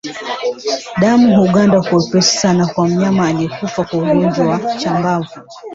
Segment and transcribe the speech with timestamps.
[1.01, 5.29] Damu huganda kwa wepesi sana kwa mnyama aliyekufa kwa ugonjwa wa chambavu